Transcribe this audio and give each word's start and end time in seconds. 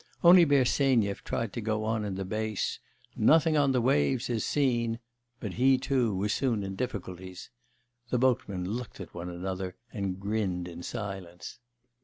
Only 0.23 0.45
Bersenyev 0.45 1.23
tried 1.23 1.53
to 1.53 1.61
go 1.61 1.83
on 1.83 2.03
in 2.05 2.15
the 2.15 2.25
bass, 2.25 2.79
'Nothing 3.15 3.55
on 3.55 3.71
the 3.71 3.81
waves 3.83 4.31
is 4.31 4.43
seen,' 4.43 4.97
but 5.39 5.53
he, 5.53 5.77
too, 5.77 6.15
was 6.15 6.33
soon 6.33 6.63
in 6.63 6.75
difficulties. 6.75 7.51
The 8.09 8.17
boatmen 8.17 8.67
looked 8.67 8.99
at 8.99 9.13
one 9.13 9.29
another 9.29 9.75
and 9.93 10.19
grinned 10.19 10.67
in 10.67 10.81
silence. 10.81 11.59